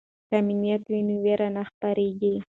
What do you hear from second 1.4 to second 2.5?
نه خپریږي.